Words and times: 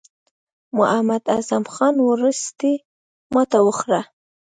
محمد 0.77 1.23
اعظم 1.35 1.63
خان 1.73 1.95
وروستۍ 2.07 2.75
ماته 3.33 3.57
وخوړه. 3.65 4.01